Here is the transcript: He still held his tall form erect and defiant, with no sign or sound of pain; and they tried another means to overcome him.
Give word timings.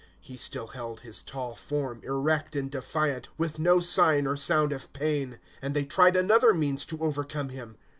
He 0.19 0.35
still 0.35 0.65
held 0.65 1.01
his 1.01 1.21
tall 1.21 1.55
form 1.55 2.01
erect 2.03 2.55
and 2.55 2.71
defiant, 2.71 3.29
with 3.37 3.59
no 3.59 3.79
sign 3.79 4.25
or 4.25 4.35
sound 4.35 4.73
of 4.73 4.91
pain; 4.93 5.37
and 5.61 5.75
they 5.75 5.85
tried 5.85 6.15
another 6.15 6.55
means 6.55 6.85
to 6.85 7.03
overcome 7.03 7.49
him. 7.49 7.77